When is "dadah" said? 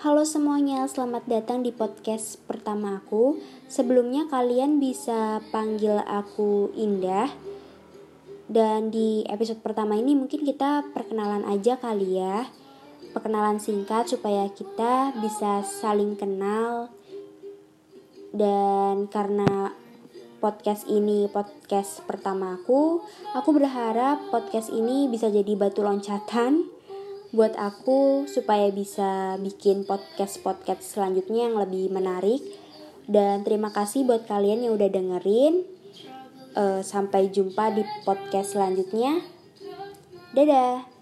40.34-40.99